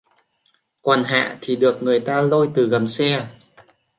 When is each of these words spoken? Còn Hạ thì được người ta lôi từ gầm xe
Còn 0.81 1.03
Hạ 1.03 1.37
thì 1.41 1.55
được 1.55 1.83
người 1.83 1.99
ta 1.99 2.21
lôi 2.21 2.49
từ 2.55 2.67
gầm 2.69 2.87
xe 2.87 3.27